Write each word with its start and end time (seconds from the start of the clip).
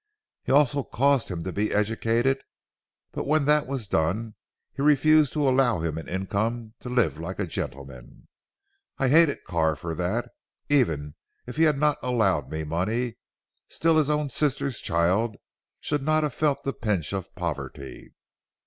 He 0.43 0.51
also 0.51 0.81
caused 0.83 1.29
him 1.29 1.43
to 1.43 1.53
be 1.53 1.71
educated, 1.71 2.41
but 3.11 3.27
when 3.27 3.45
that 3.45 3.67
was 3.67 3.87
done, 3.87 4.33
he 4.73 4.81
refused 4.81 5.31
to 5.33 5.47
'allow 5.47 5.81
him 5.81 5.99
an 5.99 6.07
income 6.07 6.73
to 6.79 6.89
live 6.89 7.19
like 7.19 7.37
a 7.37 7.45
gentleman. 7.45 8.27
I 8.97 9.09
hated 9.09 9.43
Carr 9.43 9.75
for 9.75 9.93
that. 9.93 10.31
Even 10.69 11.13
if 11.45 11.57
he 11.57 11.65
had 11.65 11.77
not 11.77 11.99
allowed 12.01 12.49
me 12.49 12.63
money, 12.63 13.17
still 13.67 13.97
his 13.97 14.09
own 14.09 14.29
sister's 14.31 14.81
child 14.81 15.35
should 15.79 16.01
not 16.01 16.23
have 16.23 16.33
felt 16.33 16.63
the 16.63 16.73
pinch 16.73 17.13
of 17.13 17.35
poverty. 17.35 18.15